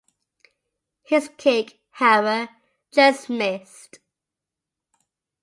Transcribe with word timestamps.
His 1.03 1.29
kick, 1.37 1.79
however, 1.91 2.49
just 2.91 3.29
missed. 3.29 3.99